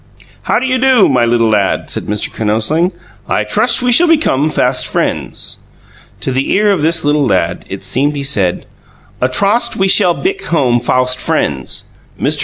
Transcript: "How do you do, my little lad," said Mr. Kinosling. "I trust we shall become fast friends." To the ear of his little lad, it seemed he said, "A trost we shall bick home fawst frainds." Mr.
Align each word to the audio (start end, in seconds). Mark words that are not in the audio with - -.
"How 0.49 0.57
do 0.57 0.65
you 0.65 0.79
do, 0.79 1.07
my 1.07 1.25
little 1.25 1.49
lad," 1.49 1.91
said 1.91 2.05
Mr. 2.05 2.33
Kinosling. 2.35 2.91
"I 3.29 3.43
trust 3.43 3.83
we 3.83 3.91
shall 3.91 4.07
become 4.07 4.49
fast 4.49 4.87
friends." 4.87 5.59
To 6.21 6.31
the 6.31 6.51
ear 6.53 6.71
of 6.71 6.81
his 6.81 7.05
little 7.05 7.27
lad, 7.27 7.65
it 7.69 7.83
seemed 7.83 8.15
he 8.15 8.23
said, 8.23 8.65
"A 9.21 9.29
trost 9.29 9.75
we 9.75 9.87
shall 9.87 10.15
bick 10.15 10.47
home 10.47 10.79
fawst 10.79 11.19
frainds." 11.19 11.83
Mr. 12.19 12.39